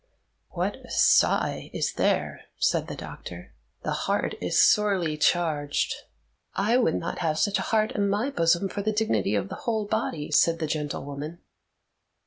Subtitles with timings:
[0.49, 3.53] "What a sigh is there!" said the doctor.
[3.83, 5.93] "The heart is sorely charged."
[6.55, 9.53] "I would not have such a heart in my bosom for the dignity of the
[9.69, 11.37] whole body," said the gentlewoman.